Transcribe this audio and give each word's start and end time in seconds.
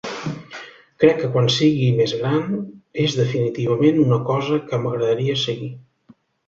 Crec 1.03 1.19
que 1.19 1.29
quan 1.35 1.49
sigui 1.57 1.91
més 2.01 2.15
gran, 2.23 2.49
és 3.07 3.19
definitivament 3.23 4.05
una 4.09 4.21
cosa 4.33 4.63
que 4.73 4.85
m'agradaria 4.87 5.43
seguir. 5.49 5.75